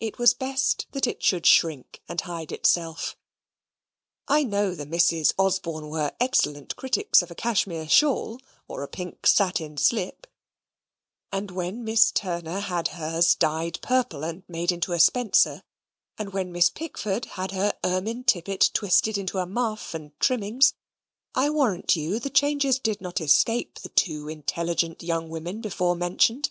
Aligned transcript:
It 0.00 0.18
was 0.18 0.34
best 0.34 0.86
that 0.92 1.06
it 1.06 1.22
should 1.22 1.46
shrink 1.46 2.02
and 2.10 2.20
hide 2.20 2.52
itself. 2.52 3.16
I 4.28 4.44
know 4.44 4.74
the 4.74 4.84
Misses 4.84 5.32
Osborne 5.38 5.88
were 5.88 6.12
excellent 6.20 6.76
critics 6.76 7.22
of 7.22 7.30
a 7.30 7.34
Cashmere 7.34 7.88
shawl, 7.88 8.38
or 8.68 8.82
a 8.82 8.86
pink 8.86 9.26
satin 9.26 9.78
slip; 9.78 10.26
and 11.32 11.50
when 11.50 11.84
Miss 11.84 12.10
Turner 12.12 12.60
had 12.60 12.88
hers 12.88 13.34
dyed 13.34 13.80
purple, 13.80 14.24
and 14.26 14.42
made 14.46 14.72
into 14.72 14.92
a 14.92 15.00
spencer; 15.00 15.62
and 16.18 16.34
when 16.34 16.52
Miss 16.52 16.68
Pickford 16.68 17.24
had 17.24 17.52
her 17.52 17.72
ermine 17.82 18.24
tippet 18.24 18.68
twisted 18.74 19.16
into 19.16 19.38
a 19.38 19.46
muff 19.46 19.94
and 19.94 20.12
trimmings, 20.20 20.74
I 21.34 21.48
warrant 21.48 21.96
you 21.96 22.20
the 22.20 22.28
changes 22.28 22.78
did 22.78 23.00
not 23.00 23.22
escape 23.22 23.78
the 23.78 23.88
two 23.88 24.28
intelligent 24.28 25.02
young 25.02 25.30
women 25.30 25.62
before 25.62 25.96
mentioned. 25.96 26.50